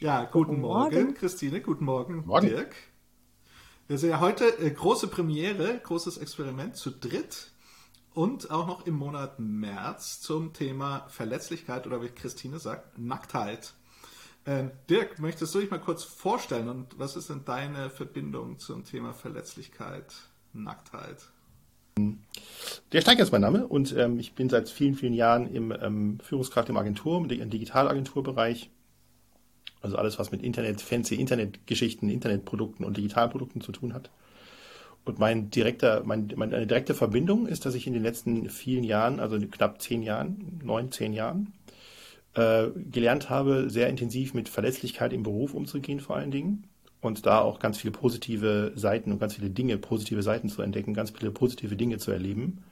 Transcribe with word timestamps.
Ja, 0.00 0.24
guten, 0.26 0.60
Morgen. 0.60 0.94
Morgen. 0.94 1.14
Christine, 1.14 1.60
guten 1.60 1.84
Morgen, 1.84 2.24
Morgen. 2.24 2.46
Dirk. 2.46 2.76
Wir 3.88 3.98
sehen 3.98 4.10
ja 4.10 4.20
heute 4.20 4.44
äh, 4.60 4.70
große 4.70 5.08
Premiere, 5.08 5.80
großes 5.82 6.18
Experiment 6.18 6.76
zu 6.76 6.90
dritt 6.90 7.50
und 8.14 8.52
auch 8.52 8.68
noch 8.68 8.86
im 8.86 8.94
Monat 8.94 9.40
März 9.40 10.20
zum 10.20 10.52
Thema 10.52 11.06
Verletzlichkeit 11.08 11.84
oder 11.88 12.00
wie 12.00 12.10
Christine 12.10 12.60
sagt, 12.60 12.96
Nacktheit. 12.96 13.74
Äh, 14.44 14.68
Dirk, 14.88 15.18
möchtest 15.18 15.52
du 15.56 15.58
dich 15.58 15.70
mal 15.70 15.80
kurz 15.80 16.04
vorstellen 16.04 16.68
und 16.68 16.96
was 16.98 17.16
ist 17.16 17.28
denn 17.30 17.44
deine 17.44 17.90
Verbindung 17.90 18.60
zum 18.60 18.84
Thema 18.84 19.12
Verletzlichkeit, 19.12 20.14
Nacktheit? 20.52 21.28
Der 22.92 23.00
Steiger 23.00 23.24
ist 23.24 23.32
mein 23.32 23.40
Name 23.40 23.66
und 23.66 23.96
ähm, 23.96 24.20
ich 24.20 24.34
bin 24.36 24.48
seit 24.48 24.68
vielen, 24.68 24.94
vielen 24.94 25.14
Jahren 25.14 25.52
im 25.52 25.72
ähm, 25.72 26.18
Führungskraft 26.22 26.68
im 26.68 26.76
Agentur, 26.76 27.18
im 27.18 27.50
Digitalagenturbereich. 27.50 28.70
Also 29.80 29.96
alles, 29.96 30.18
was 30.18 30.30
mit 30.30 30.42
Internet, 30.42 30.80
fancy 30.80 31.14
Internetgeschichten, 31.14 32.08
Internetprodukten 32.08 32.84
und 32.84 32.96
Digitalprodukten 32.96 33.60
zu 33.60 33.72
tun 33.72 33.94
hat. 33.94 34.10
Und 35.04 35.18
mein 35.18 35.50
direkter, 35.50 36.02
mein, 36.04 36.32
meine 36.36 36.66
direkte 36.66 36.94
Verbindung 36.94 37.46
ist, 37.46 37.64
dass 37.64 37.74
ich 37.74 37.86
in 37.86 37.94
den 37.94 38.02
letzten 38.02 38.50
vielen 38.50 38.84
Jahren, 38.84 39.20
also 39.20 39.38
knapp 39.38 39.80
zehn 39.80 40.02
Jahren, 40.02 40.60
neun, 40.62 40.92
zehn 40.92 41.12
Jahren, 41.12 41.52
äh, 42.34 42.66
gelernt 42.90 43.30
habe, 43.30 43.70
sehr 43.70 43.88
intensiv 43.88 44.34
mit 44.34 44.48
Verletzlichkeit 44.48 45.12
im 45.12 45.22
Beruf 45.22 45.54
umzugehen, 45.54 46.00
vor 46.00 46.16
allen 46.16 46.30
Dingen 46.30 46.64
und 47.00 47.26
da 47.26 47.40
auch 47.40 47.58
ganz 47.58 47.78
viele 47.78 47.92
positive 47.92 48.72
Seiten 48.74 49.12
und 49.12 49.18
ganz 49.18 49.36
viele 49.36 49.50
Dinge, 49.50 49.78
positive 49.78 50.22
Seiten 50.22 50.48
zu 50.48 50.62
entdecken, 50.62 50.94
ganz 50.94 51.10
viele 51.10 51.30
positive 51.30 51.76
Dinge 51.76 51.98
zu 51.98 52.10
erleben, 52.10 52.64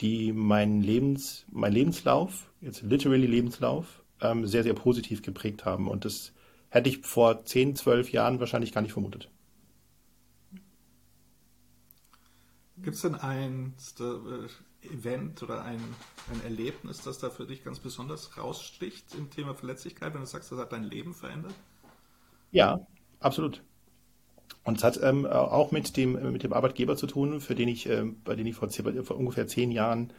die 0.00 0.32
meinen 0.32 0.82
Lebens, 0.82 1.46
mein 1.50 1.72
Lebenslauf, 1.72 2.50
jetzt 2.60 2.82
literally 2.82 3.26
Lebenslauf, 3.26 4.02
ähm, 4.20 4.46
sehr, 4.46 4.62
sehr 4.62 4.74
positiv 4.74 5.22
geprägt 5.22 5.64
haben. 5.64 5.88
Und 5.88 6.04
das 6.04 6.32
hätte 6.74 6.88
ich 6.88 6.98
vor 6.98 7.44
10, 7.44 7.76
12 7.76 8.12
Jahren 8.12 8.40
wahrscheinlich 8.40 8.72
gar 8.72 8.82
nicht 8.82 8.92
vermutet. 8.92 9.30
Gibt 12.76 12.96
es 12.96 13.02
denn 13.02 13.14
ein 13.14 13.74
äh, 14.00 14.86
Event 14.86 15.42
oder 15.42 15.62
ein, 15.62 15.80
ein 16.30 16.42
Erlebnis, 16.44 17.00
das 17.00 17.18
da 17.18 17.30
für 17.30 17.46
dich 17.46 17.64
ganz 17.64 17.78
besonders 17.78 18.36
raussticht 18.36 19.14
im 19.14 19.30
Thema 19.30 19.54
Verletzlichkeit, 19.54 20.12
wenn 20.12 20.20
du 20.20 20.26
sagst, 20.26 20.52
das 20.52 20.58
hat 20.58 20.72
dein 20.72 20.84
Leben 20.84 21.14
verändert? 21.14 21.54
Ja, 22.50 22.86
Absolut. 23.24 23.62
Und 24.64 24.76
es 24.76 24.84
hat 24.84 25.00
ähm, 25.02 25.24
auch 25.24 25.70
mit 25.70 25.96
dem, 25.96 26.32
mit 26.32 26.42
dem 26.42 26.52
Arbeitgeber 26.52 26.94
zu 26.94 27.06
tun, 27.06 27.40
für 27.40 27.54
den 27.54 27.68
ich, 27.68 27.88
äh, 27.88 28.04
bei 28.22 28.36
dem 28.36 28.46
ich 28.46 28.54
vor, 28.54 28.68
vor, 28.68 29.16
ungefähr 29.16 29.46
zehn 29.46 29.70
Jahren 29.70 30.12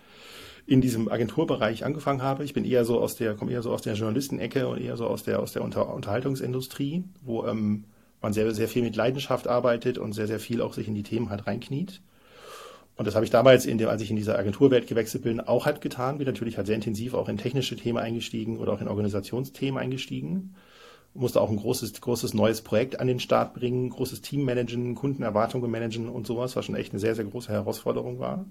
in 0.67 0.81
diesem 0.81 1.09
Agenturbereich 1.09 1.85
angefangen 1.85 2.23
habe. 2.23 2.43
Ich 2.43 2.53
bin 2.53 2.65
eher 2.65 2.85
so 2.85 2.99
aus 2.99 3.15
der, 3.15 3.35
komme 3.35 3.51
eher 3.51 3.61
so 3.61 3.71
aus 3.71 3.83
der 3.83 3.93
Journalistenecke 3.93 4.67
und 4.67 4.81
eher 4.81 4.97
so 4.97 5.05
aus 5.05 5.23
der, 5.23 5.39
aus 5.39 5.53
der 5.53 5.63
Unter 5.63 5.93
Unterhaltungsindustrie, 5.93 7.03
wo 7.21 7.45
ähm, 7.45 7.85
man 8.21 8.33
sehr, 8.33 8.51
sehr 8.53 8.67
viel 8.67 8.81
mit 8.81 8.95
Leidenschaft 8.95 9.47
arbeitet 9.47 9.97
und 9.97 10.13
sehr, 10.13 10.27
sehr 10.27 10.39
viel 10.39 10.61
auch 10.61 10.73
sich 10.73 10.87
in 10.87 10.95
die 10.95 11.03
Themen 11.03 11.29
halt 11.29 11.45
reinkniet. 11.45 12.01
Und 12.97 13.05
das 13.05 13.13
habe 13.13 13.25
ich 13.25 13.31
damals, 13.31 13.65
in 13.65 13.77
dem, 13.77 13.89
als 13.89 14.01
ich 14.01 14.09
in 14.09 14.15
dieser 14.15 14.39
Agenturwelt 14.39 14.87
gewechselt 14.87 15.23
bin, 15.23 15.41
auch 15.41 15.65
halt 15.65 15.81
getan. 15.81 16.17
Bin 16.17 16.27
natürlich 16.27 16.57
halt 16.57 16.65
sehr 16.65 16.75
intensiv 16.75 17.13
auch 17.13 17.27
in 17.29 17.37
technische 17.37 17.75
Themen 17.75 17.99
eingestiegen 17.99 18.57
oder 18.57 18.73
auch 18.73 18.81
in 18.81 18.87
Organisationsthemen 18.87 19.79
eingestiegen 19.79 20.55
musste 21.15 21.39
auch 21.39 21.49
ein 21.49 21.57
großes, 21.57 21.99
großes 22.01 22.33
neues 22.33 22.61
Projekt 22.61 22.99
an 22.99 23.07
den 23.07 23.19
Start 23.19 23.53
bringen, 23.53 23.89
großes 23.89 24.21
Team 24.21 24.43
managen, 24.43 24.95
Kundenerwartungen 24.95 25.71
managen 25.71 26.09
und 26.09 26.27
sowas, 26.27 26.55
was 26.55 26.65
schon 26.65 26.75
echt 26.75 26.91
eine 26.91 26.99
sehr, 26.99 27.15
sehr 27.15 27.25
große 27.25 27.51
Herausforderung 27.51 28.19
war. 28.19 28.45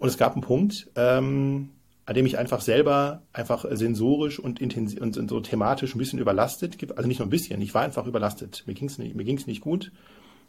Und 0.00 0.08
es 0.08 0.16
gab 0.16 0.32
einen 0.32 0.42
Punkt, 0.42 0.90
ähm, 0.96 1.68
an 2.06 2.14
dem 2.14 2.24
ich 2.26 2.38
einfach 2.38 2.62
selber 2.62 3.22
einfach 3.34 3.66
sensorisch 3.70 4.40
und 4.40 4.60
intensiv 4.60 5.00
und 5.00 5.28
so 5.28 5.40
thematisch 5.40 5.94
ein 5.94 5.98
bisschen 5.98 6.18
überlastet, 6.18 6.76
also 6.96 7.06
nicht 7.06 7.18
nur 7.18 7.28
ein 7.28 7.30
bisschen, 7.30 7.60
ich 7.60 7.74
war 7.74 7.82
einfach 7.82 8.06
überlastet. 8.06 8.64
Mir 8.66 8.74
ging 8.74 8.88
es 8.88 8.98
nicht, 8.98 9.14
mir 9.14 9.24
ging's 9.24 9.46
nicht 9.46 9.60
gut. 9.60 9.92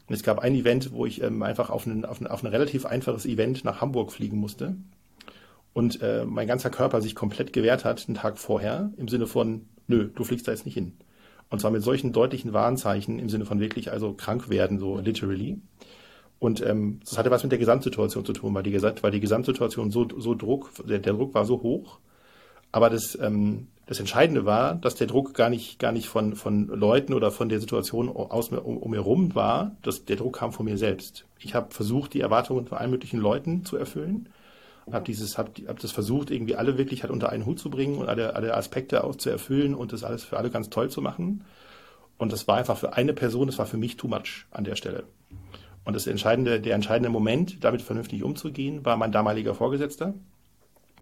Und 0.07 0.15
es 0.15 0.23
gab 0.23 0.39
ein 0.39 0.55
Event, 0.55 0.93
wo 0.93 1.05
ich 1.05 1.21
ähm, 1.21 1.43
einfach 1.43 1.69
auf 1.69 1.85
ein, 1.85 2.05
auf, 2.05 2.21
ein, 2.21 2.27
auf 2.27 2.43
ein 2.43 2.47
relativ 2.47 2.85
einfaches 2.85 3.25
Event 3.25 3.65
nach 3.65 3.81
Hamburg 3.81 4.13
fliegen 4.13 4.37
musste. 4.37 4.77
Und 5.73 6.01
äh, 6.01 6.25
mein 6.25 6.47
ganzer 6.47 6.69
Körper 6.69 7.01
sich 7.01 7.13
komplett 7.13 7.51
gewehrt 7.51 7.83
hat, 7.83 8.05
einen 8.07 8.15
Tag 8.15 8.37
vorher, 8.37 8.91
im 8.95 9.09
Sinne 9.09 9.27
von, 9.27 9.67
nö, 9.87 10.09
du 10.15 10.23
fliegst 10.23 10.47
da 10.47 10.51
jetzt 10.51 10.65
nicht 10.65 10.75
hin. 10.75 10.93
Und 11.49 11.59
zwar 11.59 11.71
mit 11.71 11.83
solchen 11.83 12.13
deutlichen 12.13 12.53
Warnzeichen 12.53 13.19
im 13.19 13.27
Sinne 13.27 13.45
von 13.45 13.59
wirklich 13.59 13.91
also 13.91 14.13
krank 14.13 14.49
werden, 14.49 14.79
so 14.79 14.97
literally. 14.97 15.59
Und 16.41 16.65
ähm, 16.65 16.99
das 17.05 17.19
hatte 17.19 17.29
was 17.29 17.43
mit 17.43 17.51
der 17.51 17.59
Gesamtsituation 17.59 18.25
zu 18.25 18.33
tun, 18.33 18.53
weil 18.55 18.63
die, 18.63 18.81
weil 18.81 19.11
die 19.11 19.19
Gesamtsituation 19.19 19.91
so, 19.91 20.07
so 20.17 20.33
Druck, 20.33 20.71
der, 20.89 20.97
der 20.97 21.13
Druck 21.13 21.35
war 21.35 21.45
so 21.45 21.61
hoch. 21.61 21.99
Aber 22.71 22.89
das, 22.89 23.15
ähm, 23.21 23.67
das 23.85 23.99
Entscheidende 23.99 24.43
war, 24.43 24.73
dass 24.73 24.95
der 24.95 25.05
Druck 25.05 25.35
gar 25.35 25.51
nicht, 25.51 25.77
gar 25.77 25.91
nicht 25.91 26.07
von, 26.07 26.35
von 26.35 26.67
Leuten 26.67 27.13
oder 27.13 27.29
von 27.29 27.47
der 27.47 27.59
Situation 27.59 28.09
aus 28.09 28.49
um, 28.49 28.77
um 28.77 28.89
mir 28.89 29.01
rum 29.01 29.35
war, 29.35 29.75
dass 29.83 30.05
der 30.05 30.15
Druck 30.15 30.37
kam 30.37 30.51
von 30.51 30.65
mir 30.65 30.77
selbst. 30.79 31.25
Ich 31.39 31.53
habe 31.53 31.71
versucht, 31.71 32.15
die 32.15 32.21
Erwartungen 32.21 32.65
von 32.65 32.79
allen 32.79 32.91
möglichen 32.91 33.19
Leuten 33.19 33.63
zu 33.63 33.77
erfüllen 33.77 34.27
habe 34.91 35.05
dieses, 35.05 35.37
habe 35.37 35.51
hab 35.67 35.79
das 35.79 35.91
versucht, 35.91 36.31
irgendwie 36.31 36.55
alle 36.55 36.77
wirklich 36.77 37.03
halt 37.03 37.11
unter 37.11 37.29
einen 37.29 37.45
Hut 37.45 37.59
zu 37.59 37.69
bringen 37.69 37.97
und 37.97 38.09
alle, 38.09 38.35
alle 38.35 38.55
Aspekte 38.55 39.03
auch 39.03 39.15
zu 39.15 39.29
erfüllen 39.29 39.75
und 39.75 39.93
das 39.93 40.03
alles 40.03 40.23
für 40.23 40.37
alle 40.37 40.49
ganz 40.49 40.69
toll 40.69 40.89
zu 40.89 41.01
machen. 41.01 41.43
Und 42.17 42.31
das 42.31 42.47
war 42.47 42.57
einfach 42.57 42.77
für 42.77 42.93
eine 42.93 43.13
Person, 43.13 43.47
das 43.47 43.57
war 43.57 43.65
für 43.65 43.77
mich 43.77 43.97
too 43.97 44.07
much 44.07 44.45
an 44.51 44.63
der 44.63 44.75
Stelle. 44.75 45.03
Und 45.83 45.95
das 45.95 46.07
entscheidende, 46.07 46.59
der 46.59 46.75
entscheidende 46.75 47.09
Moment, 47.09 47.63
damit 47.63 47.81
vernünftig 47.81 48.23
umzugehen, 48.23 48.85
war 48.85 48.97
mein 48.97 49.11
damaliger 49.11 49.55
Vorgesetzter, 49.55 50.13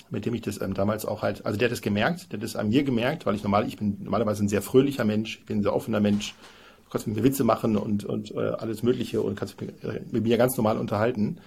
mit 0.09 0.25
dem 0.25 0.33
ich 0.33 0.41
das 0.41 0.61
ähm, 0.61 0.73
damals 0.73 1.05
auch 1.05 1.21
halt, 1.21 1.45
also 1.45 1.57
der 1.57 1.67
hat 1.67 1.71
das 1.71 1.81
gemerkt, 1.81 2.31
der 2.31 2.39
hat 2.39 2.43
das 2.43 2.55
an 2.55 2.69
mir 2.69 2.83
gemerkt, 2.83 3.25
weil 3.25 3.35
ich 3.35 3.43
normal, 3.43 3.67
ich 3.67 3.77
bin 3.77 3.97
normalerweise 4.01 4.43
ein 4.43 4.49
sehr 4.49 4.61
fröhlicher 4.61 5.05
Mensch, 5.05 5.39
ich 5.39 5.45
bin 5.45 5.59
ein 5.59 5.63
sehr 5.63 5.75
offener 5.75 5.99
Mensch, 5.99 6.33
du 6.85 6.89
kannst 6.89 7.07
mit 7.07 7.17
mir 7.17 7.23
Witze 7.23 7.43
machen 7.43 7.75
und, 7.75 8.05
und 8.05 8.31
äh, 8.31 8.39
alles 8.39 8.81
Mögliche 8.81 9.21
und 9.21 9.35
kannst 9.35 9.59
mit, 9.59 9.83
äh, 9.83 10.01
mir 10.11 10.37
ganz 10.37 10.55
normal 10.55 10.77
unterhalten. 10.77 11.39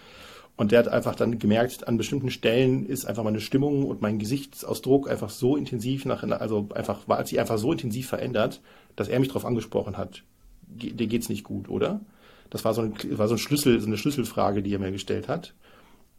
Und 0.54 0.70
der 0.70 0.81
hat 0.81 0.88
einfach 0.88 1.14
dann 1.14 1.38
gemerkt, 1.38 1.88
an 1.88 1.97
bestimmten 1.97 2.31
Stellen 2.31 2.84
ist 2.84 3.06
einfach 3.06 3.25
meine 3.25 3.41
Stimmung 3.41 3.84
und 3.84 4.03
mein 4.03 4.19
Gesichtsausdruck 4.19 5.10
einfach 5.10 5.31
so 5.31 5.56
intensiv 5.56 6.04
nach, 6.04 6.22
also 6.22 6.69
einfach, 6.75 7.09
war 7.09 7.25
sich 7.25 7.41
einfach 7.41 7.56
so 7.56 7.72
intensiv 7.72 8.09
verändert, 8.09 8.60
dass 8.94 9.09
er 9.09 9.19
mich 9.19 9.28
darauf 9.28 9.47
angesprochen 9.47 9.97
hat. 9.97 10.22
Dir 10.69 11.06
geht's 11.06 11.31
nicht 11.31 11.44
gut, 11.44 11.70
oder? 11.70 12.00
Das 12.53 12.65
war 12.67 12.75
so 12.75 12.83
ein, 12.83 12.95
war 13.19 13.29
so 13.29 13.35
ein 13.35 13.39
Schlüssel, 13.39 13.81
so 13.81 13.87
eine 13.87 13.97
Schlüsselfrage, 13.97 14.63
die 14.63 14.75
er 14.75 14.79
mir 14.79 14.93
gestellt 14.93 15.27
hat. 15.27 15.55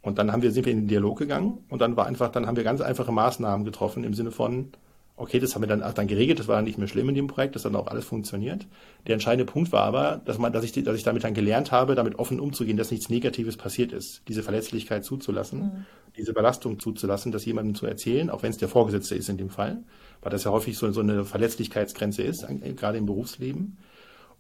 Und 0.02 0.18
dann 0.18 0.32
haben 0.32 0.42
wir, 0.42 0.52
sind 0.52 0.66
wir 0.66 0.74
in 0.74 0.80
den 0.80 0.88
Dialog 0.88 1.20
gegangen 1.20 1.60
und 1.70 1.80
dann 1.80 1.96
war 1.96 2.08
einfach, 2.08 2.30
dann 2.30 2.48
haben 2.48 2.58
wir 2.58 2.64
ganz 2.64 2.82
einfache 2.82 3.12
Maßnahmen 3.12 3.64
getroffen 3.64 4.04
im 4.04 4.14
Sinne 4.14 4.32
von, 4.32 4.72
Okay, 5.16 5.40
das 5.40 5.54
haben 5.54 5.62
wir 5.62 5.68
dann, 5.68 5.84
dann 5.94 6.08
geregelt, 6.08 6.40
das 6.40 6.48
war 6.48 6.56
dann 6.56 6.66
nicht 6.66 6.80
mehr 6.80 6.88
schlimm 6.88 7.08
in 7.10 7.14
dem 7.14 7.28
Projekt, 7.28 7.56
das 7.56 7.64
hat 7.64 7.74
dann 7.74 7.80
auch 7.80 7.86
alles 7.86 8.04
funktioniert. 8.04 8.66
Der 9.06 9.14
entscheidende 9.14 9.46
Punkt 9.46 9.72
war 9.72 9.84
aber, 9.84 10.20
dass 10.26 10.40
man, 10.40 10.52
dass 10.52 10.64
ich, 10.64 10.72
dass 10.72 10.98
ich 10.98 11.04
damit 11.04 11.24
dann 11.24 11.36
gelernt 11.36 11.72
habe, 11.72 11.94
damit 11.94 12.18
offen 12.18 12.40
umzugehen, 12.40 12.78
dass 12.78 12.90
nichts 12.90 13.10
Negatives 13.10 13.56
passiert 13.56 13.92
ist, 13.92 14.24
diese 14.28 14.42
Verletzlichkeit 14.42 15.06
zuzulassen, 15.06 15.60
mhm. 15.60 15.86
diese 16.18 16.34
Belastung 16.34 16.80
zuzulassen, 16.80 17.32
das 17.32 17.46
jemandem 17.46 17.76
zu 17.76 17.86
erzählen, 17.86 18.32
auch 18.32 18.42
wenn 18.42 18.50
es 18.50 18.58
der 18.58 18.70
Vorgesetzte 18.70 19.14
ist 19.14 19.30
in 19.30 19.38
dem 19.38 19.52
Fall, 19.52 19.84
weil 20.24 20.32
das 20.32 20.46
ja 20.46 20.52
häufig 20.52 20.80
so, 20.80 20.92
so 20.92 21.02
eine 21.02 21.26
Verletzlichkeitsgrenze 21.26 22.24
ist, 22.24 22.48
gerade 22.76 22.98
im 22.98 23.06
Berufsleben. 23.06 23.78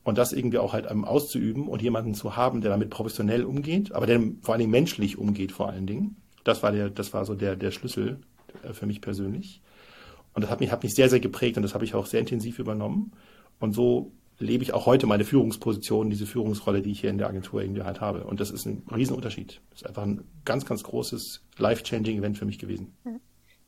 Und 0.03 0.17
das 0.17 0.33
irgendwie 0.33 0.57
auch 0.57 0.73
halt 0.73 0.89
ähm, 0.89 1.05
auszuüben 1.05 1.67
und 1.67 1.81
jemanden 1.81 2.13
zu 2.13 2.35
haben, 2.35 2.61
der 2.61 2.71
damit 2.71 2.89
professionell 2.89 3.45
umgeht, 3.45 3.93
aber 3.93 4.05
der 4.05 4.19
vor 4.41 4.53
allen 4.53 4.59
Dingen 4.59 4.71
menschlich 4.71 5.17
umgeht 5.17 5.51
vor 5.51 5.69
allen 5.69 5.87
Dingen. 5.87 6.17
Das 6.43 6.61
war 6.61 6.71
der, 6.71 6.89
das 6.89 7.13
war 7.13 7.23
so 7.23 7.35
der, 7.35 7.55
der 7.55 7.71
Schlüssel 7.71 8.19
äh, 8.63 8.73
für 8.73 8.85
mich 8.85 8.99
persönlich. 8.99 9.61
Und 10.33 10.41
das 10.41 10.51
hat 10.51 10.59
mich, 10.59 10.71
hat 10.71 10.83
mich 10.83 10.95
sehr, 10.95 11.09
sehr 11.09 11.19
geprägt 11.19 11.57
und 11.57 11.63
das 11.63 11.73
habe 11.73 11.85
ich 11.85 11.95
auch 11.95 12.05
sehr 12.05 12.19
intensiv 12.19 12.59
übernommen. 12.59 13.11
Und 13.59 13.73
so 13.73 14.11
lebe 14.39 14.63
ich 14.63 14.73
auch 14.73 14.85
heute 14.85 15.07
meine 15.07 15.23
Führungsposition, 15.23 16.09
diese 16.09 16.25
Führungsrolle, 16.25 16.81
die 16.81 16.91
ich 16.91 16.99
hier 16.99 17.09
in 17.09 17.17
der 17.17 17.27
Agentur 17.27 17.61
irgendwie 17.61 17.83
halt 17.83 18.01
habe. 18.01 18.25
Und 18.25 18.39
das 18.39 18.51
ist 18.51 18.65
ein 18.65 18.83
Riesenunterschied. 18.93 19.61
Das 19.69 19.81
ist 19.81 19.87
einfach 19.87 20.03
ein 20.03 20.23
ganz, 20.43 20.65
ganz 20.65 20.83
großes 20.83 21.41
life-changing 21.57 22.17
Event 22.17 22.37
für 22.37 22.45
mich 22.45 22.59
gewesen. 22.59 22.95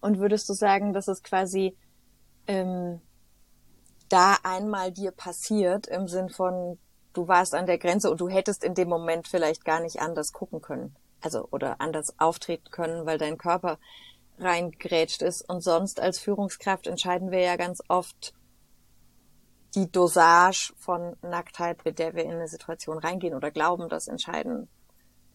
Und 0.01 0.19
würdest 0.19 0.49
du 0.49 0.53
sagen, 0.53 0.93
dass 0.93 1.07
es 1.07 1.23
quasi 1.23 1.75
ähm, 2.47 2.99
da 4.09 4.37
einmal 4.43 4.91
dir 4.91 5.11
passiert 5.11 5.87
im 5.87 6.07
Sinn 6.07 6.29
von, 6.29 6.77
du 7.13 7.27
warst 7.27 7.55
an 7.55 7.65
der 7.65 7.77
Grenze 7.77 8.11
und 8.11 8.21
du 8.21 8.29
hättest 8.29 8.63
in 8.63 8.75
dem 8.75 8.89
Moment 8.89 9.27
vielleicht 9.27 9.65
gar 9.65 9.79
nicht 9.79 9.99
anders 9.99 10.31
gucken 10.31 10.61
können. 10.61 10.95
Also 11.21 11.47
oder 11.51 11.81
anders 11.81 12.13
auftreten 12.19 12.69
können, 12.69 13.05
weil 13.05 13.17
dein 13.17 13.37
Körper 13.37 13.79
reingrätscht 14.37 15.21
ist. 15.21 15.41
Und 15.47 15.63
sonst 15.63 15.99
als 15.99 16.19
Führungskraft 16.19 16.87
entscheiden 16.87 17.31
wir 17.31 17.39
ja 17.39 17.55
ganz 17.55 17.81
oft 17.87 18.33
die 19.75 19.91
Dosage 19.91 20.73
von 20.77 21.15
Nacktheit, 21.21 21.83
mit 21.83 21.99
der 21.99 22.15
wir 22.15 22.23
in 22.23 22.31
eine 22.31 22.47
Situation 22.47 22.97
reingehen 22.97 23.33
oder 23.33 23.51
glauben, 23.51 23.89
das 23.89 24.07
entscheiden, 24.07 24.69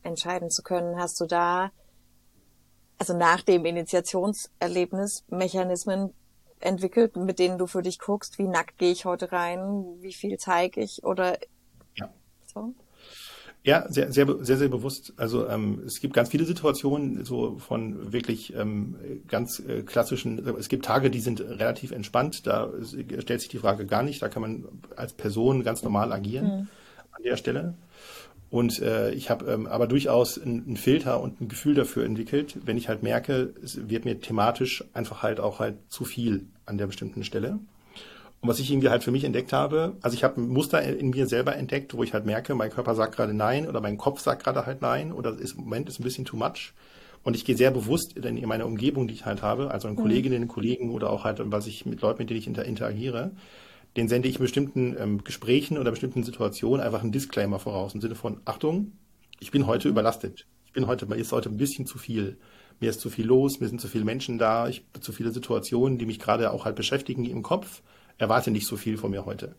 entscheiden 0.02 0.50
zu 0.50 0.62
können. 0.62 0.98
Hast 0.98 1.20
du 1.20 1.26
da, 1.26 1.70
also 2.98 3.16
nach 3.16 3.42
dem 3.42 3.64
Initiationserlebnis, 3.64 5.24
Mechanismen 5.28 6.14
entwickelt, 6.60 7.16
mit 7.16 7.38
denen 7.38 7.58
du 7.58 7.66
für 7.66 7.82
dich 7.82 7.98
guckst, 7.98 8.38
wie 8.38 8.46
nackt 8.46 8.78
gehe 8.78 8.92
ich 8.92 9.04
heute 9.04 9.32
rein, 9.32 9.84
wie 10.00 10.12
viel 10.12 10.38
zeige 10.38 10.80
ich 10.80 11.04
oder 11.04 11.38
ja. 11.96 12.12
so? 12.46 12.74
Ja, 13.62 13.86
sehr, 13.90 14.10
sehr, 14.10 14.26
sehr, 14.40 14.56
sehr 14.56 14.68
bewusst. 14.68 15.12
Also 15.18 15.46
ähm, 15.46 15.82
es 15.84 16.00
gibt 16.00 16.14
ganz 16.14 16.30
viele 16.30 16.44
Situationen, 16.44 17.26
so 17.26 17.58
von 17.58 18.10
wirklich 18.10 18.54
ähm, 18.54 18.96
ganz 19.28 19.60
äh, 19.60 19.82
klassischen, 19.82 20.38
es 20.58 20.68
gibt 20.68 20.86
Tage, 20.86 21.10
die 21.10 21.20
sind 21.20 21.42
relativ 21.42 21.92
entspannt, 21.92 22.46
da 22.46 22.70
stellt 22.82 23.40
sich 23.40 23.50
die 23.50 23.58
Frage 23.58 23.84
gar 23.84 24.02
nicht, 24.02 24.22
da 24.22 24.30
kann 24.30 24.40
man 24.40 24.64
als 24.96 25.12
Person 25.12 25.62
ganz 25.62 25.82
normal 25.82 26.10
agieren 26.12 26.46
mhm. 26.46 26.68
an 27.12 27.22
der 27.22 27.36
Stelle. 27.36 27.74
Und 28.50 28.80
äh, 28.80 29.12
ich 29.12 29.30
habe 29.30 29.50
ähm, 29.50 29.66
aber 29.66 29.86
durchaus 29.86 30.40
einen 30.40 30.76
Filter 30.76 31.20
und 31.20 31.40
ein 31.40 31.48
Gefühl 31.48 31.74
dafür 31.74 32.04
entwickelt, 32.04 32.58
wenn 32.64 32.76
ich 32.76 32.88
halt 32.88 33.02
merke, 33.02 33.54
es 33.62 33.88
wird 33.88 34.04
mir 34.04 34.20
thematisch 34.20 34.84
einfach 34.92 35.22
halt 35.22 35.38
auch 35.38 35.60
halt 35.60 35.76
zu 35.88 36.04
viel 36.04 36.46
an 36.66 36.76
der 36.76 36.88
bestimmten 36.88 37.22
Stelle. 37.22 37.60
Und 38.40 38.48
was 38.48 38.58
ich 38.58 38.70
irgendwie 38.70 38.88
halt 38.88 39.04
für 39.04 39.12
mich 39.12 39.24
entdeckt 39.24 39.52
habe, 39.52 39.96
also 40.00 40.16
ich 40.16 40.24
habe 40.24 40.40
ein 40.40 40.48
Muster 40.48 40.82
in 40.82 41.10
mir 41.10 41.26
selber 41.26 41.54
entdeckt, 41.56 41.94
wo 41.94 42.02
ich 42.02 42.12
halt 42.12 42.26
merke, 42.26 42.54
mein 42.54 42.70
Körper 42.70 42.94
sagt 42.94 43.14
gerade 43.14 43.34
nein 43.34 43.68
oder 43.68 43.80
mein 43.80 43.98
Kopf 43.98 44.20
sagt 44.20 44.42
gerade 44.42 44.66
halt 44.66 44.82
nein 44.82 45.12
oder 45.12 45.38
ist, 45.38 45.56
im 45.56 45.64
Moment 45.64 45.88
ist 45.88 46.00
ein 46.00 46.04
bisschen 46.04 46.24
too 46.24 46.36
much. 46.36 46.72
Und 47.22 47.36
ich 47.36 47.44
gehe 47.44 47.56
sehr 47.56 47.70
bewusst 47.70 48.16
in 48.16 48.48
meine 48.48 48.64
Umgebung, 48.64 49.06
die 49.06 49.14
ich 49.14 49.26
halt 49.26 49.42
habe, 49.42 49.70
also 49.70 49.88
an 49.88 49.94
mhm. 49.94 49.98
Kolleginnen, 49.98 50.48
Kollegen 50.48 50.90
oder 50.90 51.10
auch 51.10 51.24
halt, 51.24 51.38
was 51.44 51.66
ich 51.66 51.84
mit 51.84 52.00
Leuten, 52.00 52.22
mit 52.22 52.30
denen 52.30 52.40
ich 52.40 52.46
inter 52.46 52.64
interagiere, 52.64 53.30
den 53.96 54.08
sende 54.08 54.28
ich 54.28 54.36
in 54.36 54.42
bestimmten 54.42 54.96
ähm, 54.98 55.24
Gesprächen 55.24 55.78
oder 55.78 55.90
bestimmten 55.90 56.22
Situationen 56.22 56.84
einfach 56.84 57.02
einen 57.02 57.12
Disclaimer 57.12 57.58
voraus 57.58 57.94
im 57.94 58.00
Sinne 58.00 58.14
von 58.14 58.40
Achtung, 58.44 58.92
ich 59.40 59.50
bin 59.50 59.66
heute 59.66 59.88
überlastet. 59.88 60.46
Ich 60.66 60.72
bin 60.72 60.86
heute, 60.86 61.06
mir 61.06 61.16
ist 61.16 61.32
heute 61.32 61.48
ein 61.48 61.56
bisschen 61.56 61.86
zu 61.86 61.98
viel. 61.98 62.36
Mir 62.78 62.90
ist 62.90 63.00
zu 63.00 63.10
viel 63.10 63.26
los, 63.26 63.58
mir 63.58 63.68
sind 63.68 63.80
zu 63.80 63.88
viele 63.88 64.04
Menschen 64.04 64.38
da, 64.38 64.68
ich 64.68 64.84
zu 65.00 65.12
viele 65.12 65.32
Situationen, 65.32 65.98
die 65.98 66.06
mich 66.06 66.18
gerade 66.18 66.50
auch 66.52 66.64
halt 66.64 66.76
beschäftigen 66.76 67.24
im 67.24 67.42
Kopf 67.42 67.82
erwarte 68.20 68.50
nicht 68.50 68.66
so 68.66 68.76
viel 68.76 68.98
von 68.98 69.10
mir 69.10 69.24
heute. 69.24 69.56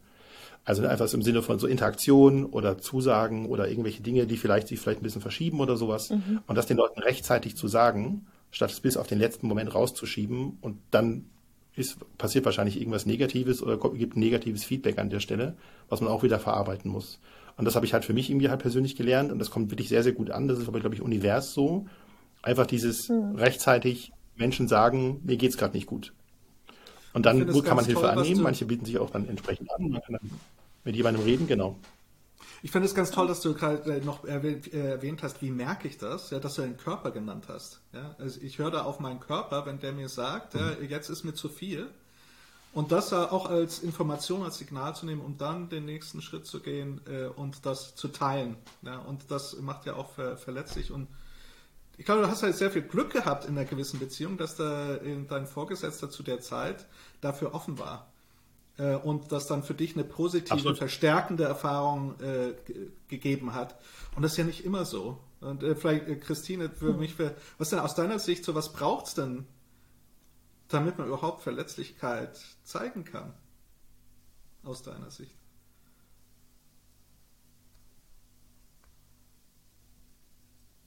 Also 0.63 0.85
einfach 0.85 1.11
im 1.13 1.23
Sinne 1.23 1.41
von 1.41 1.57
so 1.57 1.65
Interaktion 1.65 2.45
oder 2.45 2.77
Zusagen 2.77 3.47
oder 3.47 3.67
irgendwelche 3.67 4.03
Dinge, 4.03 4.27
die 4.27 4.37
vielleicht 4.37 4.67
sich 4.67 4.79
vielleicht 4.79 5.01
ein 5.01 5.03
bisschen 5.03 5.21
verschieben 5.21 5.59
oder 5.59 5.75
sowas. 5.75 6.11
Mhm. 6.11 6.41
Und 6.45 6.55
das 6.55 6.67
den 6.67 6.77
Leuten 6.77 6.99
rechtzeitig 6.99 7.57
zu 7.57 7.67
sagen, 7.67 8.27
statt 8.51 8.69
es 8.69 8.79
bis 8.79 8.97
auf 8.97 9.07
den 9.07 9.17
letzten 9.17 9.47
Moment 9.47 9.73
rauszuschieben 9.73 10.59
und 10.61 10.77
dann 10.91 11.30
ist, 11.75 11.97
passiert 12.17 12.45
wahrscheinlich 12.45 12.79
irgendwas 12.79 13.05
Negatives 13.05 13.61
oder 13.63 13.77
gibt 13.77 14.17
negatives 14.17 14.63
Feedback 14.63 14.99
an 14.99 15.09
der 15.09 15.19
Stelle, 15.19 15.55
was 15.89 16.01
man 16.01 16.11
auch 16.11 16.23
wieder 16.23 16.39
verarbeiten 16.39 16.91
muss. 16.91 17.19
Und 17.57 17.65
das 17.65 17.75
habe 17.75 17.85
ich 17.85 17.93
halt 17.93 18.05
für 18.05 18.13
mich 18.13 18.29
irgendwie 18.29 18.49
halt 18.49 18.61
persönlich 18.61 18.95
gelernt 18.95 19.31
und 19.31 19.39
das 19.39 19.51
kommt 19.51 19.71
wirklich 19.71 19.89
sehr, 19.89 20.03
sehr 20.03 20.13
gut 20.13 20.31
an. 20.31 20.47
Das 20.47 20.59
ist 20.59 20.67
aber, 20.67 20.79
glaube 20.79 20.95
ich, 20.95 21.01
univers 21.01 21.53
so. 21.53 21.85
Einfach 22.41 22.65
dieses 22.65 23.09
mhm. 23.09 23.35
rechtzeitig 23.35 24.11
Menschen 24.35 24.67
sagen, 24.67 25.21
mir 25.23 25.37
geht's 25.37 25.57
gerade 25.57 25.75
nicht 25.75 25.85
gut. 25.85 26.13
Und 27.13 27.25
dann 27.25 27.45
kann 27.45 27.75
man 27.75 27.85
Hilfe 27.85 28.01
toll, 28.01 28.09
annehmen. 28.09 28.41
Manche 28.41 28.65
bieten 28.65 28.85
sich 28.85 28.97
auch 28.97 29.09
dann 29.09 29.27
entsprechend 29.27 29.69
an. 29.71 29.89
Man 29.89 30.01
kann 30.01 30.17
dann 30.19 30.31
mit 30.83 30.95
jemandem 30.95 31.23
reden, 31.23 31.47
genau. 31.47 31.77
Ich 32.63 32.71
finde 32.71 32.87
es 32.87 32.93
ganz 32.93 33.09
toll, 33.09 33.27
dass 33.27 33.41
du 33.41 33.53
gerade 33.53 33.91
äh, 33.91 34.01
noch 34.01 34.23
erwähnt, 34.23 34.71
äh, 34.71 34.91
erwähnt, 34.91 35.23
hast, 35.23 35.41
wie 35.41 35.49
merke 35.49 35.87
ich 35.87 35.97
das, 35.97 36.29
ja, 36.29 36.39
dass 36.39 36.55
du 36.55 36.61
deinen 36.61 36.77
Körper 36.77 37.11
genannt 37.11 37.45
hast. 37.47 37.79
Ja? 37.91 38.15
Also 38.19 38.39
ich 38.41 38.59
höre 38.59 38.69
da 38.69 38.83
auf 38.83 38.99
meinen 38.99 39.19
Körper, 39.19 39.65
wenn 39.65 39.79
der 39.79 39.93
mir 39.93 40.09
sagt, 40.09 40.53
mhm. 40.53 40.59
ja, 40.59 40.73
jetzt 40.81 41.09
ist 41.09 41.23
mir 41.23 41.33
zu 41.33 41.49
viel. 41.49 41.87
Und 42.73 42.93
das 42.93 43.11
auch 43.11 43.49
als 43.49 43.79
Information, 43.79 44.43
als 44.43 44.57
Signal 44.57 44.95
zu 44.95 45.05
nehmen, 45.05 45.21
um 45.21 45.37
dann 45.37 45.67
den 45.67 45.83
nächsten 45.85 46.21
Schritt 46.21 46.45
zu 46.45 46.61
gehen 46.61 47.01
äh, 47.05 47.25
und 47.25 47.65
das 47.65 47.95
zu 47.95 48.07
teilen. 48.07 48.55
Ja? 48.83 48.99
Und 48.99 49.29
das 49.29 49.59
macht 49.59 49.85
ja 49.85 49.95
auch 49.95 50.11
ver 50.11 50.37
verletzlich 50.37 50.91
und 50.91 51.07
ich 51.97 52.05
glaube, 52.05 52.21
du 52.21 52.29
hast 52.29 52.41
halt 52.41 52.55
sehr 52.55 52.71
viel 52.71 52.81
Glück 52.81 53.11
gehabt 53.11 53.45
in 53.45 53.55
einer 53.55 53.65
gewissen 53.65 53.99
Beziehung, 53.99 54.37
dass 54.37 54.55
da 54.55 54.97
dein 55.29 55.45
Vorgesetzter 55.45 56.09
zu 56.09 56.23
der 56.23 56.39
Zeit 56.39 56.87
dafür 57.19 57.53
offen 57.53 57.77
war. 57.77 58.10
Äh, 58.77 58.95
und 58.95 59.31
das 59.31 59.47
dann 59.47 59.63
für 59.63 59.73
dich 59.73 59.95
eine 59.95 60.03
positive, 60.03 60.53
Absolut. 60.53 60.77
verstärkende 60.77 61.43
Erfahrung 61.43 62.19
äh, 62.19 62.53
gegeben 63.07 63.53
hat. 63.53 63.79
Und 64.15 64.23
das 64.23 64.33
ist 64.33 64.37
ja 64.37 64.43
nicht 64.43 64.65
immer 64.65 64.85
so. 64.85 65.19
Und 65.39 65.63
äh, 65.63 65.75
vielleicht, 65.75 66.07
äh, 66.07 66.15
Christine, 66.15 66.69
für 66.69 66.89
hm. 66.89 66.99
mich, 66.99 67.15
für, 67.15 67.35
was 67.57 67.69
denn 67.69 67.79
aus 67.79 67.95
deiner 67.95 68.19
Sicht 68.19 68.45
so, 68.45 68.55
was 68.55 68.73
braucht 68.73 69.07
es 69.07 69.13
denn, 69.13 69.45
damit 70.67 70.97
man 70.97 71.07
überhaupt 71.07 71.41
Verletzlichkeit 71.41 72.39
zeigen 72.63 73.03
kann? 73.03 73.33
Aus 74.63 74.83
deiner 74.83 75.09
Sicht. 75.09 75.35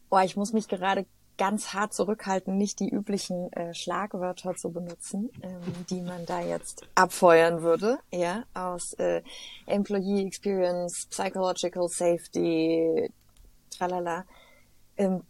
Boah, 0.09 0.23
ich 0.23 0.37
muss 0.37 0.53
mich 0.53 0.69
gerade 0.69 1.07
ganz 1.37 1.73
hart 1.73 1.93
zurückhalten, 1.93 2.57
nicht 2.57 2.81
die 2.81 2.89
üblichen 2.89 3.53
äh, 3.53 3.75
Schlagwörter 3.75 4.55
zu 4.55 4.71
benutzen, 4.71 5.31
ähm, 5.43 5.61
die 5.91 6.01
man 6.01 6.27
da 6.27 6.41
jetzt 6.41 6.87
abfeuern 6.95 7.63
würde, 7.63 7.99
ja, 8.13 8.45
aus 8.55 8.93
äh, 8.95 9.23
Employee 9.67 10.27
Experience, 10.27 11.07
Psychological 11.11 11.89
Safety, 11.89 13.11
tralala. 13.71 14.25
Ähm, 14.97 15.23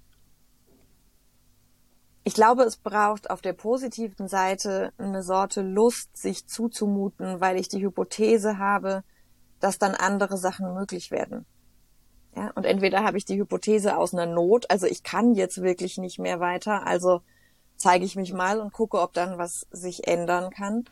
ich 2.26 2.34
glaube, 2.34 2.62
es 2.62 2.78
braucht 2.78 3.30
auf 3.30 3.42
der 3.42 3.52
positiven 3.52 4.28
Seite 4.28 4.92
eine 4.96 5.22
Sorte 5.22 5.60
Lust, 5.60 6.16
sich 6.16 6.46
zuzumuten, 6.46 7.40
weil 7.40 7.58
ich 7.58 7.68
die 7.68 7.82
Hypothese 7.82 8.58
habe, 8.58 9.04
dass 9.60 9.78
dann 9.78 9.94
andere 9.94 10.38
Sachen 10.38 10.72
möglich 10.74 11.10
werden. 11.10 11.44
Ja, 12.36 12.50
und 12.54 12.64
entweder 12.64 13.04
habe 13.04 13.16
ich 13.16 13.24
die 13.24 13.38
Hypothese 13.38 13.96
aus 13.96 14.12
einer 14.12 14.26
Not, 14.26 14.70
also 14.70 14.86
ich 14.86 15.02
kann 15.02 15.34
jetzt 15.34 15.62
wirklich 15.62 15.98
nicht 15.98 16.18
mehr 16.18 16.40
weiter, 16.40 16.84
also 16.86 17.20
zeige 17.76 18.04
ich 18.04 18.16
mich 18.16 18.32
mal 18.32 18.60
und 18.60 18.72
gucke, 18.72 19.00
ob 19.00 19.12
dann 19.12 19.38
was 19.38 19.66
sich 19.70 20.06
ändern 20.08 20.50
kann. 20.50 20.84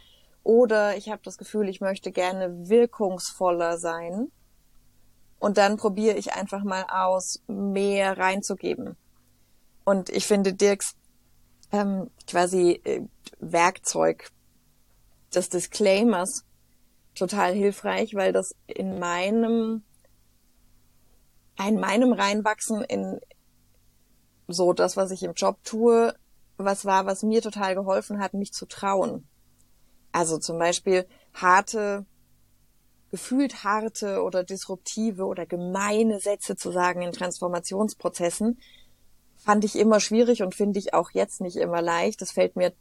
Oder 0.44 0.96
ich 0.96 1.08
habe 1.08 1.22
das 1.24 1.38
Gefühl, 1.38 1.68
ich 1.68 1.80
möchte 1.80 2.10
gerne 2.10 2.68
wirkungsvoller 2.68 3.78
sein. 3.78 4.30
Und 5.38 5.58
dann 5.58 5.76
probiere 5.76 6.16
ich 6.16 6.34
einfach 6.34 6.62
mal 6.64 6.84
aus, 6.88 7.42
mehr 7.46 8.18
reinzugeben. 8.18 8.96
Und 9.84 10.08
ich 10.10 10.26
finde 10.26 10.54
Dirks 10.54 10.96
ähm, 11.72 12.10
quasi 12.28 12.80
äh, 12.84 13.02
Werkzeug 13.40 14.30
des 15.34 15.48
Disclaimers 15.48 16.44
total 17.14 17.54
hilfreich, 17.54 18.14
weil 18.14 18.32
das 18.32 18.54
in 18.66 18.98
meinem 18.98 19.82
in 21.58 21.80
meinem 21.80 22.12
Reinwachsen 22.12 22.82
in 22.82 23.20
so 24.48 24.72
das, 24.72 24.96
was 24.96 25.10
ich 25.10 25.22
im 25.22 25.34
Job 25.34 25.62
tue, 25.64 26.14
was 26.56 26.84
war, 26.84 27.06
was 27.06 27.22
mir 27.22 27.42
total 27.42 27.74
geholfen 27.74 28.20
hat, 28.20 28.34
mich 28.34 28.52
zu 28.52 28.66
trauen. 28.66 29.26
Also 30.12 30.38
zum 30.38 30.58
Beispiel 30.58 31.06
harte, 31.34 32.04
gefühlt 33.10 33.64
harte 33.64 34.22
oder 34.22 34.44
disruptive 34.44 35.24
oder 35.24 35.46
gemeine 35.46 36.20
Sätze 36.20 36.56
zu 36.56 36.70
sagen 36.70 37.02
in 37.02 37.12
Transformationsprozessen, 37.12 38.60
fand 39.36 39.64
ich 39.64 39.76
immer 39.76 40.00
schwierig 40.00 40.42
und 40.42 40.54
finde 40.54 40.78
ich 40.78 40.94
auch 40.94 41.10
jetzt 41.10 41.40
nicht 41.40 41.56
immer 41.56 41.82
leicht. 41.82 42.20
Das 42.20 42.32
fällt 42.32 42.56
mir 42.56 42.72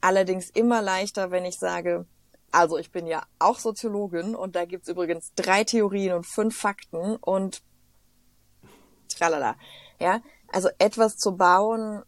allerdings 0.00 0.50
immer 0.50 0.80
leichter, 0.82 1.30
wenn 1.30 1.44
ich 1.44 1.58
sage, 1.58 2.06
also 2.50 2.78
ich 2.78 2.90
bin 2.92 3.06
ja 3.06 3.24
auch 3.38 3.58
Soziologin 3.58 4.34
und 4.34 4.56
da 4.56 4.64
gibt's 4.64 4.88
übrigens 4.88 5.32
drei 5.34 5.64
Theorien 5.64 6.14
und 6.14 6.26
fünf 6.26 6.56
Fakten 6.56 7.16
und 7.16 7.62
tralala. 9.08 9.56
Ja, 10.00 10.20
also 10.52 10.68
etwas 10.78 11.16
zu 11.16 11.36
bauen, 11.36 12.02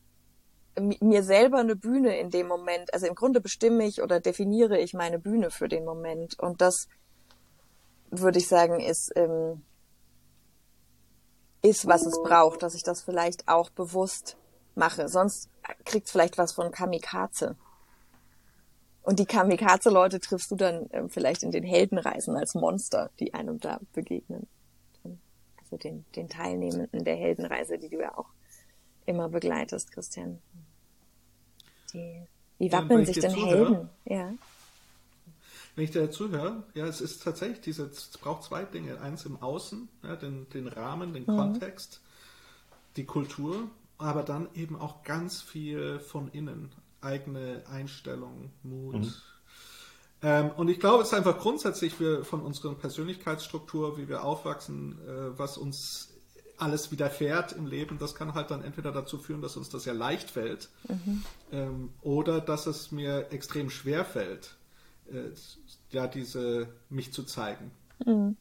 mir 0.79 1.23
selber 1.23 1.59
eine 1.59 1.77
Bühne 1.77 2.19
in 2.19 2.31
dem 2.31 2.47
Moment, 2.47 2.93
also 2.95 3.07
im 3.07 3.15
Grunde 3.15 3.41
bestimme 3.41 3.85
ich 3.87 4.03
oder 4.03 4.21
definiere 4.21 4.79
ich 4.79 4.95
meine 4.95 5.19
Bühne 5.19 5.51
für 5.51 5.69
den 5.69 5.85
Moment. 5.85 6.39
Und 6.39 6.61
das 6.61 6.89
würde 8.11 8.39
ich 8.39 8.49
sagen, 8.49 8.81
ist, 8.81 9.13
ähm, 9.17 9.63
ist, 11.63 11.87
was 11.87 12.07
es 12.07 12.21
braucht, 12.23 12.63
dass 12.63 12.75
ich 12.75 12.83
das 12.83 13.03
vielleicht 13.03 13.49
auch 13.49 13.71
bewusst 13.71 14.37
mache. 14.75 15.09
Sonst 15.09 15.51
kriegt 15.85 16.07
es 16.07 16.13
vielleicht 16.13 16.39
was 16.39 16.53
von 16.53 16.71
Kamikaze. 16.71 17.57
Und 19.03 19.19
die 19.19 19.27
Kamikaze-Leute 19.27 20.21
triffst 20.21 20.51
du 20.51 20.57
dann 20.57 20.89
ähm, 20.93 21.11
vielleicht 21.11 21.43
in 21.43 21.51
den 21.51 21.65
Heldenreisen 21.65 22.37
als 22.37 22.55
Monster, 22.55 23.11
die 23.19 23.35
einem 23.35 23.59
da 23.59 23.81
begegnen 23.93 24.47
so 25.71 25.77
den, 25.77 26.05
den 26.17 26.29
Teilnehmenden 26.29 27.05
der 27.05 27.17
Heldenreise, 27.17 27.79
die 27.79 27.89
du 27.89 28.01
ja 28.01 28.17
auch 28.17 28.29
immer 29.07 29.29
begleitest, 29.29 29.93
Christian. 29.93 30.41
Die, 31.93 32.23
wie 32.59 32.73
wappnen 32.73 33.07
sich 33.07 33.19
denn 33.19 33.35
Helden? 33.35 33.89
Ja. 34.05 34.33
Wenn 35.75 35.85
ich 35.85 35.91
dir 35.93 36.11
zuhöre, 36.11 36.65
ja, 36.75 36.87
es 36.87 37.01
ist 37.01 37.23
tatsächlich 37.23 37.61
diese, 37.61 37.85
es 37.87 38.11
braucht 38.19 38.43
zwei 38.45 38.65
Dinge. 38.65 39.01
Eins 39.01 39.25
im 39.25 39.41
Außen, 39.41 39.89
ja, 40.03 40.17
den, 40.17 40.49
den 40.51 40.67
Rahmen, 40.67 41.13
den 41.13 41.23
mhm. 41.23 41.37
Kontext, 41.37 42.01
die 42.97 43.05
Kultur, 43.05 43.71
aber 43.97 44.23
dann 44.23 44.49
eben 44.55 44.77
auch 44.77 45.03
ganz 45.05 45.41
viel 45.41 46.01
von 46.01 46.29
innen. 46.33 46.73
Eigene 47.01 47.63
Einstellung, 47.71 48.51
Mut, 48.63 48.97
mhm. 48.97 49.15
Ähm, 50.23 50.51
und 50.57 50.69
ich 50.69 50.81
glaube, 50.81 51.03
es 51.03 51.09
ist 51.09 51.15
einfach 51.15 51.39
grundsätzlich 51.39 51.95
für, 51.95 52.25
von 52.25 52.43
unserer 52.43 52.75
Persönlichkeitsstruktur, 52.75 53.97
wie 53.97 54.09
wir 54.09 54.25
aufwachsen, 54.25 54.99
äh, 55.07 55.39
was 55.39 55.57
uns 55.57 56.11
alles 56.61 56.93
widerfährt 56.93 57.53
im 57.53 57.67
Leben, 57.67 57.99
das 57.99 58.15
kann 58.15 58.35
halt 58.35 58.51
dann 58.51 58.63
entweder 58.63 58.93
dazu 58.93 59.19
führen, 59.19 59.41
dass 59.41 59.57
uns 59.57 59.71
das 59.71 59.87
ja 59.87 59.93
leicht 59.93 60.31
fällt 60.31 60.69
mhm. 60.89 61.25
ähm, 61.53 61.93
oder 62.03 62.41
dass 62.41 62.67
es 62.67 62.93
mir 62.93 63.33
extrem 63.33 63.71
schwer 63.71 64.05
fällt, 64.05 64.57
äh, 65.11 65.31
ja, 65.91 66.07
diese 66.07 66.69
mich 66.91 67.13
zu 67.13 67.25
zeigen. 67.25 67.71
Mhm. 68.05 68.37